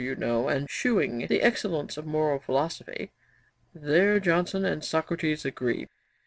[0.01, 3.11] 392] you know and shewing the excellence of Moral Philosophy.
[3.75, 5.89] There Johnson and Socrates agree.